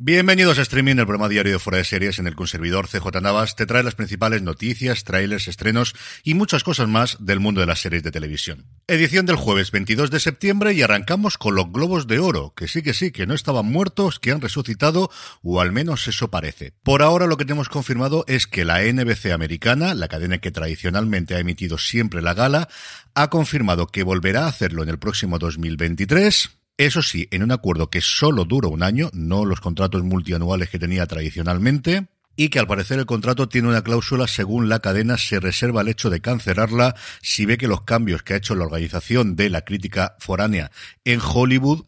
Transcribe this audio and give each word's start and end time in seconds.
Bienvenidos 0.00 0.58
a 0.58 0.62
Streaming, 0.62 0.96
el 0.96 1.06
programa 1.06 1.28
diario 1.28 1.52
de 1.52 1.60
Fuera 1.60 1.78
de 1.78 1.84
Series 1.84 2.18
en 2.18 2.26
el 2.26 2.34
conservador 2.34 2.88
CJ 2.88 3.20
Navas 3.22 3.54
te 3.54 3.64
trae 3.64 3.84
las 3.84 3.94
principales 3.94 4.42
noticias, 4.42 5.04
trailers, 5.04 5.46
estrenos 5.46 5.94
y 6.24 6.34
muchas 6.34 6.64
cosas 6.64 6.88
más 6.88 7.18
del 7.20 7.38
mundo 7.38 7.60
de 7.60 7.68
las 7.68 7.80
series 7.80 8.02
de 8.02 8.10
televisión. 8.10 8.66
Edición 8.88 9.24
del 9.24 9.36
jueves 9.36 9.70
22 9.70 10.10
de 10.10 10.18
septiembre 10.18 10.72
y 10.72 10.82
arrancamos 10.82 11.38
con 11.38 11.54
los 11.54 11.70
Globos 11.70 12.08
de 12.08 12.18
Oro, 12.18 12.54
que 12.56 12.66
sí 12.66 12.82
que 12.82 12.92
sí, 12.92 13.12
que 13.12 13.28
no 13.28 13.34
estaban 13.34 13.66
muertos, 13.66 14.18
que 14.18 14.32
han 14.32 14.40
resucitado, 14.40 15.10
o 15.44 15.60
al 15.60 15.70
menos 15.70 16.08
eso 16.08 16.28
parece. 16.28 16.72
Por 16.82 17.00
ahora 17.00 17.28
lo 17.28 17.36
que 17.36 17.44
tenemos 17.44 17.68
confirmado 17.68 18.24
es 18.26 18.48
que 18.48 18.64
la 18.64 18.82
NBC 18.82 19.26
americana, 19.26 19.94
la 19.94 20.08
cadena 20.08 20.38
que 20.38 20.50
tradicionalmente 20.50 21.36
ha 21.36 21.38
emitido 21.38 21.78
siempre 21.78 22.20
la 22.20 22.34
gala, 22.34 22.68
ha 23.14 23.30
confirmado 23.30 23.86
que 23.86 24.02
volverá 24.02 24.46
a 24.46 24.48
hacerlo 24.48 24.82
en 24.82 24.88
el 24.88 24.98
próximo 24.98 25.38
2023 25.38 26.50
eso 26.76 27.02
sí, 27.02 27.28
en 27.30 27.42
un 27.42 27.52
acuerdo 27.52 27.88
que 27.88 28.00
solo 28.00 28.44
dura 28.44 28.68
un 28.68 28.82
año, 28.82 29.10
no 29.12 29.44
los 29.44 29.60
contratos 29.60 30.02
multianuales 30.02 30.70
que 30.70 30.78
tenía 30.78 31.06
tradicionalmente, 31.06 32.08
y 32.36 32.48
que 32.48 32.58
al 32.58 32.66
parecer 32.66 32.98
el 32.98 33.06
contrato 33.06 33.48
tiene 33.48 33.68
una 33.68 33.82
cláusula 33.82 34.26
según 34.26 34.68
la 34.68 34.80
cadena 34.80 35.16
se 35.18 35.40
reserva 35.40 35.82
el 35.82 35.88
hecho 35.88 36.10
de 36.10 36.20
cancelarla 36.20 36.96
si 37.22 37.46
ve 37.46 37.58
que 37.58 37.68
los 37.68 37.82
cambios 37.82 38.22
que 38.22 38.34
ha 38.34 38.38
hecho 38.38 38.54
la 38.54 38.64
organización 38.64 39.36
de 39.36 39.50
la 39.50 39.62
crítica 39.62 40.16
foránea 40.18 40.70
en 41.04 41.20
Hollywood 41.22 41.84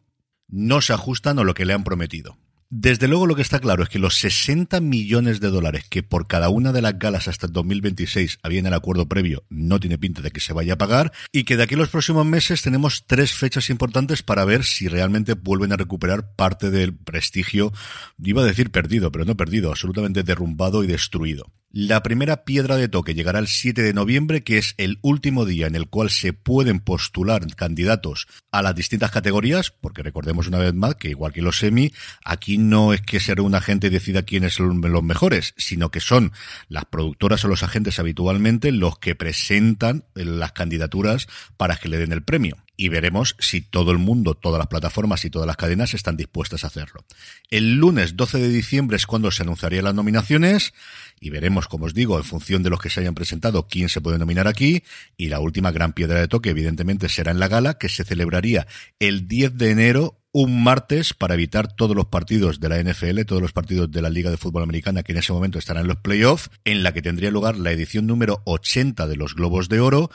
no 0.49 0.81
se 0.81 0.93
ajustan 0.93 1.39
a 1.39 1.45
lo 1.45 1.55
que 1.55 1.65
le 1.65 1.73
han 1.73 1.85
prometido. 1.85 2.39
Desde 2.69 3.07
luego 3.07 3.29
lo 3.29 3.37
que 3.37 3.43
está 3.43 3.61
claro 3.61 3.85
es 3.85 3.89
que 3.89 4.01
los 4.01 4.19
60 4.19 4.81
millones 4.81 5.39
de 5.39 5.51
dólares 5.51 5.85
que 5.89 6.03
por 6.03 6.27
cada 6.27 6.49
una 6.49 6.73
de 6.73 6.83
las 6.83 6.99
galas 6.99 7.29
hasta 7.29 7.47
el 7.47 7.53
2026 7.53 8.41
había 8.43 8.59
en 8.59 8.67
el 8.67 8.75
acuerdo 8.75 9.07
previo 9.09 9.45
no 9.51 9.79
tiene 9.79 9.99
pinta 9.99 10.21
de 10.21 10.33
que 10.33 10.41
se 10.41 10.53
vaya 10.53 10.73
a 10.73 10.79
pagar 10.79 11.13
y 11.31 11.45
que 11.45 11.57
de 11.57 11.63
aquí 11.63 11.75
a 11.75 11.79
los 11.79 11.91
próximos 11.91 12.27
meses 12.27 12.63
tenemos 12.63 13.07
tres 13.07 13.33
fechas 13.33 13.71
importantes 13.71 14.25
para 14.25 14.45
ver 14.45 14.65
si 14.65 14.89
realmente 14.89 15.35
vuelven 15.35 15.73
a 15.73 15.77
recuperar 15.77 16.35
parte 16.35 16.73
del 16.73 16.93
prestigio, 16.93 17.73
iba 18.21 18.43
a 18.43 18.47
decir 18.47 18.73
perdido, 18.73 19.13
pero 19.13 19.25
no 19.25 19.37
perdido, 19.37 19.71
absolutamente 19.71 20.25
derrumbado 20.25 20.83
y 20.83 20.89
destruido. 20.89 21.53
La 21.79 22.03
primera 22.03 22.47
piedra 22.47 22.77
de 22.77 22.89
toque 22.89 23.13
llegará 23.13 23.39
el 23.39 23.49
7 23.49 23.83
de 23.83 23.93
noviembre, 23.93 24.43
que 24.43 24.57
es 24.57 24.75
el 24.79 24.99
último 25.03 25.45
día 25.45 25.67
en 25.67 25.75
el 25.75 25.89
cual 25.89 26.09
se 26.09 26.33
pueden 26.33 26.81
postular 26.81 27.47
candidatos 27.55 28.29
a 28.51 28.63
las 28.63 28.75
distintas 28.75 29.11
categorías, 29.11 29.73
porque 29.73 30.03
recordemos 30.03 30.47
una 30.47 30.57
vez 30.57 30.73
más 30.73 30.95
que 30.95 31.11
igual 31.11 31.35
que 31.35 31.43
los 31.43 31.59
semi, 31.59 31.93
aquí 32.25 32.57
no 32.57 32.95
es 32.95 33.03
que 33.03 33.21
sea 33.21 33.35
un 33.43 33.55
agente 33.55 33.91
decida 33.91 34.23
quiénes 34.23 34.55
son 34.55 34.81
los 34.81 35.03
mejores, 35.03 35.53
sino 35.59 35.91
que 35.91 36.01
son 36.01 36.33
las 36.71 36.87
productoras 36.87 37.45
o 37.45 37.49
los 37.49 37.63
agentes 37.63 37.99
habitualmente 37.99 38.73
los 38.73 38.99
que 38.99 39.15
presentan 39.15 40.07
las 40.15 40.53
candidaturas 40.53 41.29
para 41.59 41.77
que 41.77 41.91
le 41.91 41.99
den 41.99 42.13
el 42.13 42.23
premio 42.23 42.57
y 42.77 42.89
veremos 42.89 43.37
si 43.39 43.61
todo 43.61 43.91
el 43.91 43.99
mundo, 43.99 44.35
todas 44.35 44.59
las 44.59 44.69
plataformas 44.69 45.25
y 45.25 45.31
todas 45.31 45.47
las 45.47 45.57
cadenas 45.57 45.95
están 45.95 46.17
dispuestas 46.17 46.65
a 46.65 46.69
hacerlo. 46.69 47.05
El 47.51 47.77
lunes 47.77 48.17
12 48.17 48.39
de 48.39 48.49
diciembre 48.49 48.97
es 48.97 49.07
cuando 49.07 49.31
se 49.31 49.43
anunciarían 49.43 49.85
las 49.85 49.95
nominaciones 49.95 50.75
y 51.21 51.31
veremos, 51.31 51.69
como 51.69 51.87
os 51.87 51.95
digo, 51.95 52.19
en 52.19 52.25
función 52.25 52.63
de 52.63 52.71
los 52.71 52.81
que 52.81 52.91
se 52.91 53.01
hayan 53.01 53.15
presentado, 53.15 53.67
quién 53.67 53.89
se 53.89 54.01
puede 54.01 54.19
nominar 54.19 54.49
aquí 54.49 54.83
y 55.17 55.29
la 55.29 55.41
última 55.41 55.71
gran 55.71 55.93
piedra 55.93 56.21
de 56.21 56.29
toque, 56.29 56.51
evidentemente, 56.51 57.09
será 57.09 57.33
en 57.33 57.41
la 57.41 57.49
gala 57.49 57.79
que 57.79 57.89
se 57.89 58.05
celebraría 58.05 58.67
el 58.99 59.27
10 59.29 59.57
de 59.57 59.71
enero 59.71 60.21
un 60.33 60.63
martes 60.63 61.15
para 61.15 61.33
evitar 61.33 61.73
todos 61.73 61.97
los 61.97 62.09
partidos 62.09 62.61
de 62.61 62.69
la 62.69 62.79
NFL, 62.79 63.23
todos 63.23 63.41
los 63.41 63.55
partidos 63.55 63.91
de 63.91 64.03
la 64.03 64.11
Liga 64.11 64.31
de 64.31 64.37
Fútbol 64.37 64.65
Americana 64.65 65.03
que 65.03 65.13
en 65.13 65.19
ese 65.19 65.33
momento 65.33 65.59
estarán 65.59 65.85
en 65.85 65.89
los 65.89 65.97
playoffs, 65.97 66.51
en 66.67 66.83
la 66.83 66.93
que 66.93 67.01
tendría 67.01 67.31
lugar 67.31 67.57
la 67.57 67.73
edición 67.73 68.07
número 68.07 68.43
80 68.45 69.07
de 69.07 69.17
los 69.17 69.35
Globos 69.35 69.71
de 69.71 69.81
Oro 69.81 70.11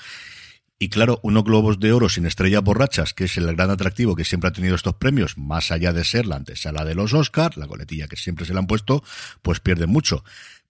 y 0.81 0.89
claro, 0.89 1.19
unos 1.21 1.43
globos 1.43 1.79
de 1.79 1.93
oro 1.93 2.09
sin 2.09 2.25
estrellas 2.25 2.63
borrachas, 2.63 3.13
que 3.13 3.25
es 3.25 3.37
el 3.37 3.55
gran 3.55 3.69
atractivo 3.69 4.15
que 4.15 4.25
siempre 4.25 4.47
ha 4.47 4.51
tenido 4.51 4.73
estos 4.73 4.95
premios, 4.95 5.37
más 5.37 5.71
allá 5.71 5.93
de 5.93 6.03
ser 6.03 6.25
la 6.25 6.37
antesala 6.37 6.83
de 6.85 6.95
los 6.95 7.13
Oscars, 7.13 7.55
la 7.55 7.67
coletilla 7.67 8.07
que 8.07 8.15
siempre 8.15 8.47
se 8.47 8.53
le 8.53 8.57
han 8.57 8.65
puesto, 8.65 9.03
pues 9.43 9.59
pierde 9.59 9.85
mucho. 9.85 10.23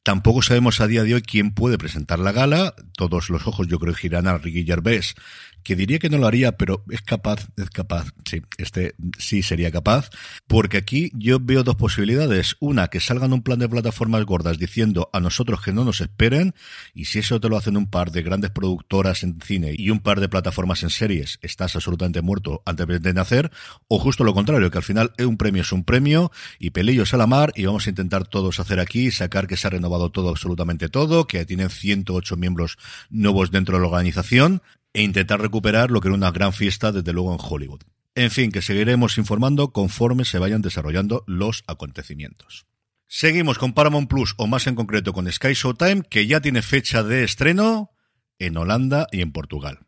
Tampoco 0.04 0.42
sabemos 0.42 0.82
a 0.82 0.88
día 0.88 1.04
de 1.04 1.14
hoy 1.14 1.22
quién 1.22 1.52
puede 1.52 1.78
presentar 1.78 2.18
la 2.18 2.32
gala. 2.32 2.74
Todos 2.98 3.30
los 3.30 3.46
ojos 3.46 3.68
yo 3.68 3.78
creo 3.78 3.94
girán 3.94 4.28
a 4.28 4.38
Ricky 4.38 4.66
Gervais 4.66 5.16
que 5.64 5.76
diría 5.76 6.00
que 6.00 6.10
no 6.10 6.18
lo 6.18 6.28
haría, 6.28 6.58
pero 6.58 6.84
es 6.90 7.02
capaz, 7.02 7.48
es 7.58 7.70
capaz, 7.70 8.08
sí, 8.26 8.42
este 8.58 8.96
sí 9.18 9.44
sería 9.44 9.72
capaz, 9.72 10.10
porque 10.48 10.78
aquí 10.78 11.12
yo 11.14 11.40
veo 11.40 11.64
dos 11.64 11.76
posibilidades. 11.76 12.56
Una, 12.60 12.88
que 12.88 13.00
salgan 13.00 13.34
un 13.34 13.44
plan 13.44 13.60
de 13.60 13.70
plataformas 13.70 14.26
gordas 14.26 14.58
diciendo 14.58 15.10
a 15.14 15.20
nosotros 15.20 15.62
que 15.62 15.74
no 15.74 15.86
nos 15.86 16.02
esperen, 16.02 16.54
y 16.94 17.06
si 17.06 17.20
eso 17.20 17.40
te 17.40 17.50
lo 17.50 17.58
hacen 17.58 17.78
un 17.78 17.90
par 17.90 18.12
de 18.12 18.24
grandes 18.24 18.52
productoras 18.52 19.24
en 19.24 19.40
cine 19.42 19.74
y 19.78 19.90
un 19.90 20.00
par 20.00 20.20
de 20.20 20.30
plataformas 20.30 20.84
en 20.84 20.90
series, 20.90 21.40
estás 21.42 21.76
absolutamente 21.76 22.22
muerto 22.22 22.64
antes 22.66 23.02
de 23.02 23.14
nacer, 23.14 23.52
o 23.88 24.00
justo 24.00 24.24
lo 24.24 24.34
contrario, 24.34 24.72
que 24.72 24.78
al 24.78 24.84
final 24.84 25.14
un 25.20 25.38
premio 25.38 25.62
es 25.62 25.72
un 25.72 25.84
premio, 25.84 26.32
y 26.60 26.72
pelillos 26.72 27.14
a 27.14 27.18
la 27.18 27.28
mar, 27.28 27.52
y 27.56 27.66
vamos 27.66 27.86
a 27.86 27.90
intentar 27.90 28.28
todos 28.28 28.60
hacer 28.60 28.80
aquí, 28.80 29.12
sacar 29.12 29.48
que 29.48 29.58
se 29.58 29.68
ha 29.68 29.70
renovado 29.70 29.91
todo, 30.12 30.30
absolutamente 30.30 30.90
todo, 30.90 31.28
que 31.28 31.46
tienen 31.46 31.70
108 31.70 32.38
miembros 32.38 32.78
nuevos 33.10 33.52
dentro 33.52 33.76
de 33.76 33.82
la 33.82 33.88
organización, 33.88 34.62
e 34.94 35.04
intentar 35.04 35.42
recuperar 35.42 35.92
lo 35.92 36.02
que 36.02 36.10
era 36.10 36.16
una 36.16 36.32
gran 36.32 36.54
fiesta 36.54 36.92
desde 36.92 37.14
luego 37.14 37.34
en 37.34 37.40
Hollywood. 37.42 37.82
En 38.16 38.30
fin, 38.30 38.52
que 38.52 38.62
seguiremos 38.62 39.18
informando 39.18 39.72
conforme 39.72 40.26
se 40.26 40.40
vayan 40.40 40.62
desarrollando 40.62 41.24
los 41.28 41.64
acontecimientos. 41.68 42.66
Seguimos 43.08 43.58
con 43.58 43.74
Paramount 43.74 44.10
Plus 44.10 44.34
o 44.38 44.48
más 44.48 44.68
en 44.68 44.76
concreto 44.76 45.14
con 45.14 45.32
Sky 45.32 45.54
Showtime, 45.54 46.04
que 46.10 46.28
ya 46.28 46.42
tiene 46.42 46.62
fecha 46.62 47.04
de 47.04 47.24
estreno 47.24 47.92
en 48.40 48.58
Holanda 48.58 49.08
y 49.12 49.22
en 49.22 49.32
Portugal. 49.32 49.80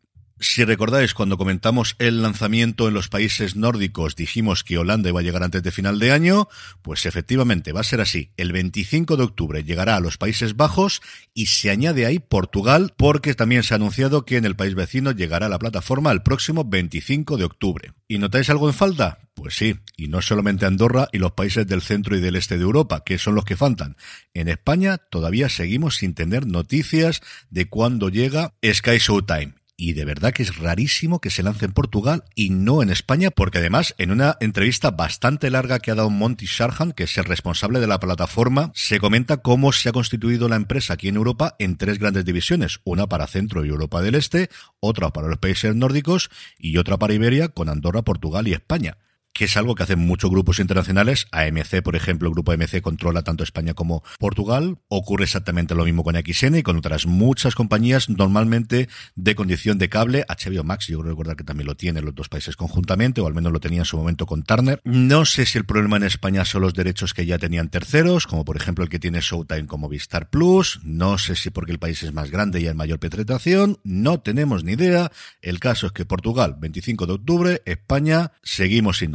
Si 0.44 0.66
recordáis, 0.66 1.14
cuando 1.14 1.38
comentamos 1.38 1.96
el 2.00 2.22
lanzamiento 2.22 2.90
en 2.90 2.94
los 2.94 3.08
países 3.08 3.56
nórdicos, 3.56 4.18
dijimos 4.18 4.66
que 4.66 4.78
Holanda 4.78 5.08
iba 5.08 5.22
a 5.22 5.24
llegar 5.24 5.42
antes 5.42 5.64
de 5.64 5.72
final 5.72 6.00
de 6.00 6.12
año, 6.12 6.50
pues 6.82 7.06
efectivamente 7.06 7.72
va 7.72 7.80
a 7.80 7.86
ser 7.86 8.02
así. 8.02 8.34
El 8.36 8.52
25 8.52 9.16
de 9.16 9.24
octubre 9.24 9.64
llegará 9.64 9.96
a 9.96 10.02
los 10.02 10.18
Países 10.18 10.58
Bajos 10.58 11.02
y 11.34 11.46
se 11.46 11.70
añade 11.70 12.06
ahí 12.06 12.20
Portugal, 12.20 12.94
porque 12.98 13.36
también 13.36 13.64
se 13.64 13.74
ha 13.74 13.78
anunciado 13.78 14.26
que 14.26 14.36
en 14.36 14.44
el 14.44 14.58
país 14.58 14.76
vecino 14.76 15.12
llegará 15.12 15.48
la 15.48 15.60
plataforma 15.60 16.12
el 16.12 16.24
próximo 16.24 16.66
25 16.66 17.38
de 17.38 17.46
octubre. 17.46 17.94
¿Y 18.10 18.18
notáis 18.18 18.50
algo 18.50 18.68
en 18.68 18.74
falta? 18.74 19.20
Pues 19.36 19.56
sí, 19.56 19.76
y 19.96 20.10
no 20.10 20.22
solamente 20.22 20.66
Andorra 20.66 21.08
y 21.14 21.20
los 21.20 21.32
países 21.32 21.66
del 21.66 21.82
centro 21.82 22.18
y 22.18 22.20
del 22.20 22.36
este 22.36 22.58
de 22.58 22.64
Europa, 22.64 23.06
que 23.06 23.18
son 23.18 23.34
los 23.34 23.46
que 23.46 23.56
faltan. 23.56 23.96
En 24.34 24.50
España 24.50 24.98
todavía 24.98 25.48
seguimos 25.48 25.96
sin 25.96 26.14
tener 26.14 26.46
noticias 26.46 27.22
de 27.50 27.70
cuándo 27.70 28.10
llega 28.10 28.54
Sky 28.62 28.98
Showtime 28.98 29.63
y 29.76 29.94
de 29.94 30.06
verdad 30.06 30.34
que 30.34 30.44
es 30.44 30.58
rarísimo 30.58 31.20
que 31.20 31.30
se 31.30 31.44
lance 31.44 31.66
en 31.66 31.74
Portugal 31.74 32.24
y 32.36 32.50
no 32.52 32.82
en 32.84 32.90
España, 32.90 33.32
porque 33.32 33.58
además 33.58 33.96
en 33.98 34.12
una 34.12 34.38
entrevista 34.40 34.92
bastante 34.92 35.50
larga 35.50 35.80
que 35.80 35.92
ha 35.92 35.96
dado 35.96 36.10
Monty 36.10 36.46
Sharhan, 36.46 36.92
que 36.92 37.04
es 37.04 37.18
el 37.18 37.26
responsable 37.26 37.80
de 37.80 37.88
la 37.88 38.00
plataforma, 38.00 38.72
se 38.76 39.00
comenta 39.00 39.38
cómo 39.38 39.72
se 39.72 39.90
ha 39.90 39.94
constituido 39.94 40.48
la 40.48 40.56
empresa 40.56 40.94
aquí 40.94 41.08
en 41.08 41.16
Europa 41.16 41.56
en 41.60 41.78
tres 41.78 42.00
grandes 42.00 42.26
divisiones, 42.26 42.80
una 42.84 43.08
para 43.08 43.28
Centro 43.28 43.66
y 43.66 43.70
Europa 43.70 44.02
del 44.02 44.16
Este, 44.16 44.50
otra 44.80 45.10
para 45.12 45.28
los 45.28 45.40
países 45.40 45.76
nórdicos 45.76 46.30
y 46.58 46.78
otra 46.78 46.98
para 46.98 47.14
Iberia 47.14 47.50
con 47.50 47.70
Andorra, 47.70 48.04
Portugal 48.04 48.48
y 48.48 48.54
España 48.54 48.98
que 49.34 49.46
es 49.46 49.58
algo 49.58 49.76
que 49.76 49.84
hacen 49.84 50.00
muchos 50.00 50.30
grupos 50.30 50.60
internacionales. 50.60 51.28
AMC, 51.32 51.82
por 51.84 51.96
ejemplo, 51.96 52.28
el 52.28 52.34
grupo 52.34 52.52
AMC 52.52 52.82
controla 52.82 53.24
tanto 53.24 53.44
España 53.44 53.74
como 53.74 54.04
Portugal. 54.20 54.78
Ocurre 54.88 55.24
exactamente 55.24 55.76
lo 55.76 55.86
mismo 55.86 56.04
con 56.04 56.16
XN 56.16 56.58
y 56.58 56.64
con 56.64 56.78
otras 56.78 57.06
muchas 57.06 57.56
compañías, 57.56 58.10
normalmente 58.10 58.88
de 59.16 59.36
condición 59.36 59.78
de 59.78 59.90
cable. 59.90 60.26
HBO 60.28 60.64
Max, 60.64 60.88
yo 60.88 61.00
creo 61.00 61.12
recordar 61.12 61.36
que 61.36 61.44
también 61.44 61.68
lo 61.68 61.76
tiene 61.76 62.02
los 62.02 62.16
dos 62.16 62.30
países 62.30 62.56
conjuntamente, 62.56 63.22
o 63.22 63.28
al 63.28 63.34
menos 63.34 63.52
lo 63.52 63.60
tenía 63.60 63.80
en 63.80 63.86
su 63.86 63.98
momento 63.98 64.26
con 64.26 64.44
Turner. 64.44 64.80
No 64.84 65.26
sé 65.26 65.46
si 65.46 65.58
el 65.58 65.66
problema 65.66 65.98
en 65.98 66.04
España 66.04 66.46
son 66.46 66.62
los 66.62 66.74
derechos 66.74 67.14
que 67.14 67.26
ya 67.26 67.38
tenían 67.38 67.70
terceros, 67.70 68.28
como 68.28 68.46
por 68.46 68.56
ejemplo 68.56 68.84
el 68.84 68.90
que 68.90 69.00
tiene 69.00 69.20
Showtime 69.22 69.66
como 69.66 69.90
Vistar 69.90 70.30
Plus. 70.30 70.80
No 70.84 71.18
sé 71.18 71.36
si 71.36 71.50
porque 71.50 71.72
el 71.72 71.80
país 71.80 72.04
es 72.04 72.14
más 72.14 72.30
grande 72.30 72.62
y 72.62 72.68
hay 72.68 72.74
mayor 72.74 73.00
penetración. 73.00 73.80
No 73.84 74.20
tenemos 74.20 74.64
ni 74.64 74.74
idea. 74.74 75.12
El 75.42 75.60
caso 75.60 75.88
es 75.88 75.94
que 75.94 76.06
Portugal, 76.06 76.56
25 76.60 77.08
de 77.08 77.14
octubre, 77.14 77.62
España, 77.66 78.32
seguimos 78.44 78.98
sin 78.98 79.12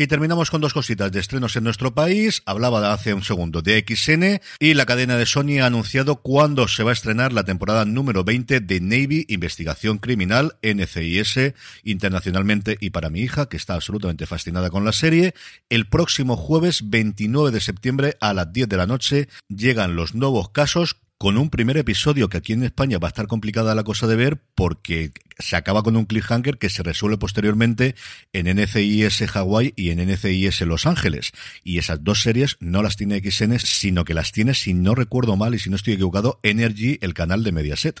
Y 0.00 0.06
terminamos 0.06 0.52
con 0.52 0.60
dos 0.60 0.74
cositas 0.74 1.10
de 1.10 1.18
estrenos 1.18 1.56
en 1.56 1.64
nuestro 1.64 1.92
país. 1.92 2.44
Hablaba 2.46 2.92
hace 2.92 3.14
un 3.14 3.24
segundo 3.24 3.62
de 3.62 3.84
XN 3.84 4.40
y 4.60 4.74
la 4.74 4.86
cadena 4.86 5.16
de 5.16 5.26
Sony 5.26 5.58
ha 5.60 5.66
anunciado 5.66 6.22
cuándo 6.22 6.68
se 6.68 6.84
va 6.84 6.90
a 6.90 6.92
estrenar 6.92 7.32
la 7.32 7.42
temporada 7.42 7.84
número 7.84 8.22
20 8.22 8.60
de 8.60 8.80
Navy 8.80 9.26
Investigación 9.28 9.98
Criminal 9.98 10.56
NCIS 10.62 11.54
internacionalmente 11.82 12.78
y 12.80 12.90
para 12.90 13.10
mi 13.10 13.22
hija 13.22 13.48
que 13.48 13.56
está 13.56 13.74
absolutamente 13.74 14.26
fascinada 14.26 14.70
con 14.70 14.84
la 14.84 14.92
serie. 14.92 15.34
El 15.68 15.88
próximo 15.88 16.36
jueves 16.36 16.88
29 16.90 17.50
de 17.50 17.60
septiembre 17.60 18.16
a 18.20 18.34
las 18.34 18.52
10 18.52 18.68
de 18.68 18.76
la 18.76 18.86
noche 18.86 19.28
llegan 19.48 19.96
los 19.96 20.14
nuevos 20.14 20.50
casos 20.50 20.94
con 21.18 21.36
un 21.36 21.50
primer 21.50 21.76
episodio 21.76 22.28
que 22.28 22.38
aquí 22.38 22.52
en 22.52 22.62
España 22.62 22.98
va 22.98 23.08
a 23.08 23.10
estar 23.10 23.26
complicada 23.26 23.74
la 23.74 23.82
cosa 23.82 24.06
de 24.06 24.14
ver 24.14 24.40
porque 24.54 25.10
se 25.38 25.56
acaba 25.56 25.82
con 25.82 25.96
un 25.96 26.06
cliffhanger 26.06 26.58
que 26.58 26.70
se 26.70 26.84
resuelve 26.84 27.18
posteriormente 27.18 27.96
en 28.32 28.46
NCIS 28.46 29.24
Hawaii 29.34 29.74
y 29.76 29.90
en 29.90 29.98
NCIS 29.98 30.60
Los 30.62 30.86
Ángeles. 30.86 31.32
Y 31.64 31.78
esas 31.78 32.04
dos 32.04 32.22
series 32.22 32.56
no 32.60 32.82
las 32.82 32.96
tiene 32.96 33.18
XN, 33.18 33.58
sino 33.58 34.04
que 34.04 34.14
las 34.14 34.30
tiene, 34.30 34.54
si 34.54 34.74
no 34.74 34.94
recuerdo 34.94 35.36
mal 35.36 35.56
y 35.56 35.58
si 35.58 35.70
no 35.70 35.76
estoy 35.76 35.94
equivocado, 35.94 36.38
Energy, 36.44 36.98
el 37.00 37.14
canal 37.14 37.42
de 37.42 37.52
Mediaset. 37.52 38.00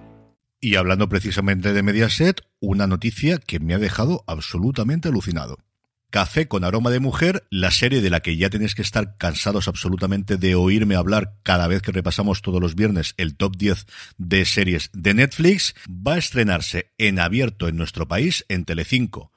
Y 0.63 0.75
hablando 0.75 1.09
precisamente 1.09 1.73
de 1.73 1.81
Mediaset, 1.81 2.41
una 2.59 2.85
noticia 2.85 3.39
que 3.39 3.59
me 3.59 3.73
ha 3.73 3.79
dejado 3.79 4.23
absolutamente 4.27 5.09
alucinado. 5.09 5.57
Café 6.11 6.47
con 6.47 6.63
aroma 6.63 6.91
de 6.91 6.99
mujer, 6.99 7.47
la 7.49 7.71
serie 7.71 7.99
de 7.99 8.11
la 8.11 8.19
que 8.19 8.37
ya 8.37 8.51
tenéis 8.51 8.75
que 8.75 8.83
estar 8.83 9.17
cansados 9.17 9.67
absolutamente 9.67 10.37
de 10.37 10.53
oírme 10.53 10.95
hablar 10.95 11.33
cada 11.41 11.67
vez 11.67 11.81
que 11.81 11.91
repasamos 11.91 12.43
todos 12.43 12.61
los 12.61 12.75
viernes 12.75 13.15
el 13.17 13.35
top 13.35 13.57
10 13.57 13.87
de 14.19 14.45
series 14.45 14.91
de 14.93 15.15
Netflix, 15.15 15.73
va 15.89 16.13
a 16.13 16.17
estrenarse 16.19 16.91
en 16.99 17.17
abierto 17.17 17.67
en 17.67 17.77
nuestro 17.77 18.07
país 18.07 18.45
en 18.47 18.63
Telecinco 18.65 19.31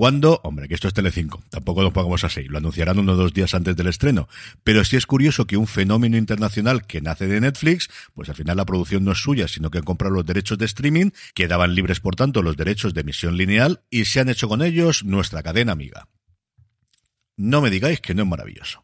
cuando, 0.00 0.40
hombre, 0.44 0.66
que 0.66 0.72
esto 0.72 0.88
es 0.88 0.94
Telecinco, 0.94 1.44
tampoco 1.50 1.82
lo 1.82 1.92
pongamos 1.92 2.24
así, 2.24 2.44
lo 2.44 2.56
anunciarán 2.56 2.98
uno 2.98 3.12
o 3.12 3.16
dos 3.16 3.34
días 3.34 3.52
antes 3.52 3.76
del 3.76 3.88
estreno, 3.88 4.30
pero 4.64 4.82
sí 4.82 4.96
es 4.96 5.04
curioso 5.04 5.46
que 5.46 5.58
un 5.58 5.66
fenómeno 5.66 6.16
internacional 6.16 6.86
que 6.86 7.02
nace 7.02 7.26
de 7.26 7.38
Netflix, 7.38 7.90
pues 8.14 8.30
al 8.30 8.34
final 8.34 8.56
la 8.56 8.64
producción 8.64 9.04
no 9.04 9.12
es 9.12 9.18
suya, 9.18 9.46
sino 9.46 9.70
que 9.70 9.76
han 9.76 9.84
comprado 9.84 10.14
los 10.14 10.24
derechos 10.24 10.56
de 10.56 10.64
streaming, 10.64 11.10
quedaban 11.34 11.74
libres 11.74 12.00
por 12.00 12.16
tanto 12.16 12.42
los 12.42 12.56
derechos 12.56 12.94
de 12.94 13.02
emisión 13.02 13.36
lineal 13.36 13.82
y 13.90 14.06
se 14.06 14.20
han 14.20 14.30
hecho 14.30 14.48
con 14.48 14.62
ellos 14.62 15.04
nuestra 15.04 15.42
cadena 15.42 15.72
amiga. 15.72 16.08
No 17.36 17.60
me 17.60 17.68
digáis 17.68 18.00
que 18.00 18.14
no 18.14 18.22
es 18.22 18.28
maravilloso. 18.30 18.82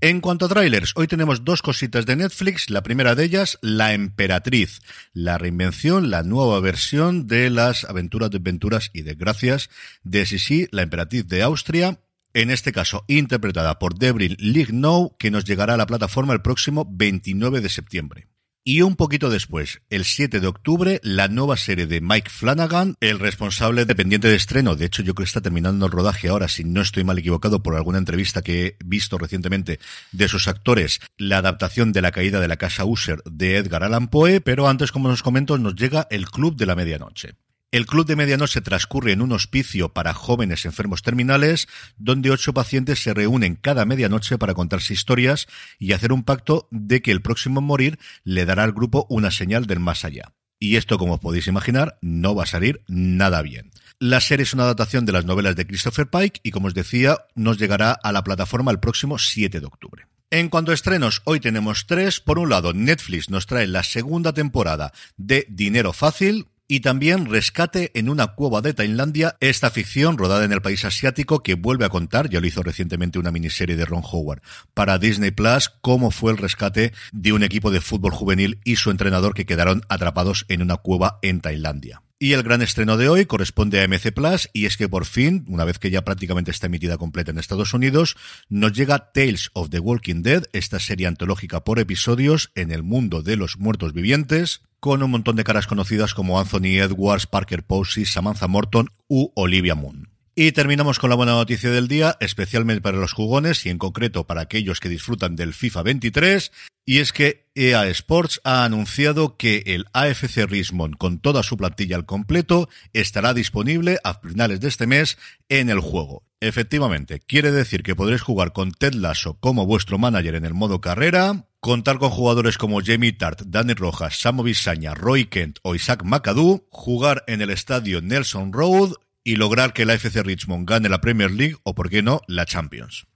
En 0.00 0.20
cuanto 0.20 0.46
a 0.46 0.48
trailers, 0.48 0.92
hoy 0.94 1.08
tenemos 1.08 1.44
dos 1.44 1.60
cositas 1.60 2.06
de 2.06 2.14
Netflix. 2.14 2.70
La 2.70 2.84
primera 2.84 3.16
de 3.16 3.24
ellas, 3.24 3.58
La 3.62 3.94
Emperatriz, 3.94 4.80
la 5.12 5.38
reinvención, 5.38 6.08
la 6.08 6.22
nueva 6.22 6.60
versión 6.60 7.26
de 7.26 7.50
las 7.50 7.82
aventuras, 7.84 8.30
desventuras 8.30 8.90
y 8.92 9.02
desgracias 9.02 9.70
de 10.04 10.24
Sisi, 10.24 10.68
la 10.70 10.82
Emperatriz 10.82 11.26
de 11.26 11.42
Austria. 11.42 11.98
En 12.32 12.50
este 12.50 12.70
caso, 12.70 13.04
interpretada 13.08 13.80
por 13.80 13.98
Debril 13.98 14.36
Lignow, 14.38 15.16
que 15.18 15.32
nos 15.32 15.44
llegará 15.44 15.74
a 15.74 15.78
la 15.78 15.86
plataforma 15.86 16.32
el 16.32 16.42
próximo 16.42 16.86
29 16.88 17.60
de 17.60 17.68
septiembre. 17.68 18.28
Y 18.70 18.82
un 18.82 18.96
poquito 18.96 19.30
después, 19.30 19.80
el 19.88 20.04
7 20.04 20.40
de 20.40 20.46
octubre, 20.46 21.00
la 21.02 21.28
nueva 21.28 21.56
serie 21.56 21.86
de 21.86 22.02
Mike 22.02 22.28
Flanagan, 22.28 22.96
el 23.00 23.18
responsable 23.18 23.86
dependiente 23.86 24.28
de 24.28 24.36
estreno. 24.36 24.76
De 24.76 24.84
hecho, 24.84 25.02
yo 25.02 25.14
creo 25.14 25.24
que 25.24 25.28
está 25.28 25.40
terminando 25.40 25.86
el 25.86 25.90
rodaje 25.90 26.28
ahora, 26.28 26.48
si 26.48 26.64
no 26.64 26.82
estoy 26.82 27.02
mal 27.02 27.16
equivocado 27.16 27.62
por 27.62 27.76
alguna 27.76 27.96
entrevista 27.96 28.42
que 28.42 28.66
he 28.66 28.76
visto 28.84 29.16
recientemente 29.16 29.80
de 30.12 30.28
sus 30.28 30.48
actores, 30.48 31.00
la 31.16 31.38
adaptación 31.38 31.92
de 31.92 32.02
La 32.02 32.12
caída 32.12 32.40
de 32.40 32.48
la 32.48 32.58
casa 32.58 32.84
User 32.84 33.22
de 33.24 33.56
Edgar 33.56 33.84
Allan 33.84 34.08
Poe. 34.08 34.42
Pero 34.42 34.68
antes, 34.68 34.92
como 34.92 35.08
os 35.08 35.22
comento, 35.22 35.56
nos 35.56 35.74
llega 35.74 36.06
el 36.10 36.28
Club 36.28 36.54
de 36.54 36.66
la 36.66 36.74
Medianoche. 36.74 37.36
El 37.70 37.84
Club 37.84 38.06
de 38.06 38.16
Medianoche 38.16 38.62
transcurre 38.62 39.12
en 39.12 39.20
un 39.20 39.32
hospicio 39.32 39.92
para 39.92 40.14
jóvenes 40.14 40.64
enfermos 40.64 41.02
terminales, 41.02 41.68
donde 41.98 42.30
ocho 42.30 42.54
pacientes 42.54 43.02
se 43.02 43.12
reúnen 43.12 43.56
cada 43.56 43.84
medianoche 43.84 44.38
para 44.38 44.54
contarse 44.54 44.94
historias 44.94 45.48
y 45.78 45.92
hacer 45.92 46.14
un 46.14 46.24
pacto 46.24 46.66
de 46.70 47.02
que 47.02 47.10
el 47.10 47.20
próximo 47.20 47.60
en 47.60 47.66
morir 47.66 47.98
le 48.24 48.46
dará 48.46 48.64
al 48.64 48.72
grupo 48.72 49.06
una 49.10 49.30
señal 49.30 49.66
del 49.66 49.80
más 49.80 50.06
allá. 50.06 50.32
Y 50.58 50.76
esto, 50.76 50.96
como 50.96 51.14
os 51.14 51.20
podéis 51.20 51.46
imaginar, 51.46 51.98
no 52.00 52.34
va 52.34 52.44
a 52.44 52.46
salir 52.46 52.80
nada 52.88 53.42
bien. 53.42 53.70
La 53.98 54.20
serie 54.20 54.44
es 54.44 54.54
una 54.54 54.62
adaptación 54.62 55.04
de 55.04 55.12
las 55.12 55.26
novelas 55.26 55.54
de 55.54 55.66
Christopher 55.66 56.08
Pike 56.08 56.40
y, 56.42 56.52
como 56.52 56.68
os 56.68 56.74
decía, 56.74 57.18
nos 57.34 57.58
llegará 57.58 57.92
a 57.92 58.12
la 58.12 58.24
plataforma 58.24 58.70
el 58.70 58.80
próximo 58.80 59.18
7 59.18 59.60
de 59.60 59.66
octubre. 59.66 60.06
En 60.30 60.48
cuanto 60.48 60.70
a 60.70 60.74
estrenos, 60.74 61.20
hoy 61.24 61.38
tenemos 61.38 61.86
tres. 61.86 62.20
Por 62.20 62.38
un 62.38 62.48
lado, 62.48 62.72
Netflix 62.72 63.28
nos 63.28 63.46
trae 63.46 63.66
la 63.66 63.82
segunda 63.82 64.32
temporada 64.32 64.92
de 65.16 65.46
Dinero 65.50 65.92
Fácil, 65.92 66.46
y 66.68 66.80
también 66.80 67.26
Rescate 67.26 67.90
en 67.94 68.08
una 68.08 68.28
cueva 68.28 68.60
de 68.60 68.74
Tailandia, 68.74 69.36
esta 69.40 69.70
ficción 69.70 70.18
rodada 70.18 70.44
en 70.44 70.52
el 70.52 70.62
país 70.62 70.84
asiático 70.84 71.42
que 71.42 71.54
vuelve 71.54 71.86
a 71.86 71.88
contar, 71.88 72.28
ya 72.28 72.40
lo 72.40 72.46
hizo 72.46 72.62
recientemente 72.62 73.18
una 73.18 73.32
miniserie 73.32 73.76
de 73.76 73.86
Ron 73.86 74.02
Howard 74.04 74.42
para 74.74 74.98
Disney 74.98 75.30
Plus, 75.30 75.70
cómo 75.80 76.10
fue 76.10 76.30
el 76.30 76.38
rescate 76.38 76.92
de 77.12 77.32
un 77.32 77.42
equipo 77.42 77.70
de 77.70 77.80
fútbol 77.80 78.12
juvenil 78.12 78.60
y 78.64 78.76
su 78.76 78.90
entrenador 78.90 79.34
que 79.34 79.46
quedaron 79.46 79.82
atrapados 79.88 80.44
en 80.48 80.62
una 80.62 80.76
cueva 80.76 81.18
en 81.22 81.40
Tailandia. 81.40 82.02
Y 82.20 82.32
el 82.32 82.42
gran 82.42 82.62
estreno 82.62 82.96
de 82.96 83.08
hoy 83.08 83.26
corresponde 83.26 83.80
a 83.80 83.86
MC 83.86 84.10
Plus 84.12 84.50
y 84.52 84.66
es 84.66 84.76
que 84.76 84.88
por 84.88 85.04
fin, 85.04 85.44
una 85.46 85.64
vez 85.64 85.78
que 85.78 85.90
ya 85.90 86.04
prácticamente 86.04 86.50
está 86.50 86.66
emitida 86.66 86.98
completa 86.98 87.30
en 87.30 87.38
Estados 87.38 87.74
Unidos, 87.74 88.16
nos 88.48 88.72
llega 88.72 89.12
Tales 89.12 89.50
of 89.52 89.70
the 89.70 89.78
Walking 89.78 90.22
Dead, 90.22 90.42
esta 90.52 90.80
serie 90.80 91.06
antológica 91.06 91.62
por 91.62 91.78
episodios 91.78 92.50
en 92.56 92.72
el 92.72 92.82
mundo 92.82 93.22
de 93.22 93.36
los 93.36 93.58
muertos 93.58 93.92
vivientes, 93.92 94.62
con 94.80 95.04
un 95.04 95.12
montón 95.12 95.36
de 95.36 95.44
caras 95.44 95.68
conocidas 95.68 96.12
como 96.12 96.40
Anthony 96.40 96.80
Edwards, 96.80 97.28
Parker 97.28 97.62
Posey, 97.62 98.04
Samantha 98.04 98.48
Morton 98.48 98.88
u 99.06 99.30
Olivia 99.36 99.76
Moon. 99.76 100.17
Y 100.40 100.52
terminamos 100.52 101.00
con 101.00 101.10
la 101.10 101.16
buena 101.16 101.32
noticia 101.32 101.68
del 101.68 101.88
día, 101.88 102.16
especialmente 102.20 102.80
para 102.80 102.96
los 102.96 103.12
jugones 103.12 103.66
y 103.66 103.70
en 103.70 103.78
concreto 103.78 104.28
para 104.28 104.42
aquellos 104.42 104.78
que 104.78 104.88
disfrutan 104.88 105.34
del 105.34 105.52
FIFA 105.52 105.82
23, 105.82 106.52
y 106.86 106.98
es 106.98 107.12
que 107.12 107.48
EA 107.56 107.88
Sports 107.88 108.40
ha 108.44 108.62
anunciado 108.62 109.36
que 109.36 109.64
el 109.66 109.86
AFC 109.92 110.46
Richmond 110.46 110.96
con 110.96 111.18
toda 111.18 111.42
su 111.42 111.56
plantilla 111.56 111.96
al 111.96 112.06
completo 112.06 112.68
estará 112.92 113.34
disponible 113.34 113.98
a 114.04 114.14
finales 114.14 114.60
de 114.60 114.68
este 114.68 114.86
mes 114.86 115.18
en 115.48 115.70
el 115.70 115.80
juego. 115.80 116.22
Efectivamente, 116.40 117.18
quiere 117.18 117.50
decir 117.50 117.82
que 117.82 117.96
podréis 117.96 118.22
jugar 118.22 118.52
con 118.52 118.70
Ted 118.70 118.94
Lasso 118.94 119.40
como 119.40 119.66
vuestro 119.66 119.98
manager 119.98 120.36
en 120.36 120.44
el 120.44 120.54
modo 120.54 120.80
carrera, 120.80 121.46
contar 121.58 121.98
con 121.98 122.10
jugadores 122.10 122.58
como 122.58 122.80
Jamie 122.80 123.10
Tart, 123.10 123.42
Danny 123.44 123.74
Rojas, 123.74 124.20
Samo 124.20 124.44
Bisaña, 124.44 124.94
Roy 124.94 125.24
Kent 125.24 125.58
o 125.62 125.74
Isaac 125.74 126.04
McAdoo, 126.04 126.68
jugar 126.70 127.24
en 127.26 127.42
el 127.42 127.50
estadio 127.50 128.00
Nelson 128.00 128.52
Road 128.52 128.92
y 129.24 129.36
lograr 129.36 129.72
que 129.72 129.84
la 129.84 129.94
FC 129.94 130.22
Richmond 130.22 130.68
gane 130.68 130.88
la 130.88 131.00
Premier 131.00 131.30
League 131.30 131.56
o, 131.62 131.74
por 131.74 131.90
qué 131.90 132.02
no, 132.02 132.20
la 132.26 132.46
Champions. 132.46 133.06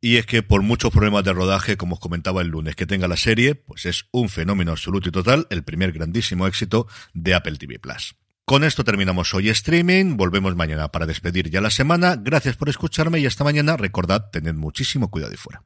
Y 0.00 0.16
es 0.16 0.26
que 0.26 0.42
por 0.42 0.62
muchos 0.62 0.92
problemas 0.92 1.24
de 1.24 1.32
rodaje, 1.32 1.76
como 1.76 1.94
os 1.94 2.00
comentaba 2.00 2.40
el 2.40 2.48
lunes, 2.48 2.74
que 2.74 2.86
tenga 2.86 3.06
la 3.06 3.18
serie, 3.18 3.54
pues 3.54 3.84
es 3.84 4.06
un 4.12 4.30
fenómeno 4.30 4.72
absoluto 4.72 5.10
y 5.10 5.12
total, 5.12 5.46
el 5.50 5.62
primer 5.62 5.92
grandísimo 5.92 6.46
éxito 6.46 6.86
de 7.12 7.34
Apple 7.34 7.58
TV 7.58 7.78
Plus. 7.78 8.16
Con 8.46 8.64
esto 8.64 8.82
terminamos 8.82 9.32
hoy 9.34 9.48
streaming, 9.50 10.16
volvemos 10.16 10.56
mañana 10.56 10.88
para 10.88 11.06
despedir 11.06 11.50
ya 11.50 11.60
la 11.60 11.70
semana. 11.70 12.16
Gracias 12.16 12.56
por 12.56 12.68
escucharme 12.68 13.20
y 13.20 13.26
hasta 13.26 13.44
mañana. 13.44 13.76
Recordad, 13.76 14.30
tened 14.32 14.54
muchísimo 14.54 15.10
cuidado 15.10 15.32
y 15.34 15.36
fuera. 15.36 15.62